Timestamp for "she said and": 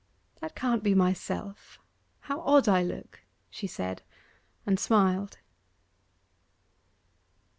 3.51-4.79